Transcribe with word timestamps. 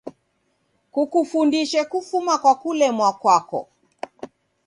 Kukufundishe 0.93 1.81
kufuma 1.91 2.33
kwa 2.41 2.53
kulemwa 2.61 3.09
kwako. 3.21 3.61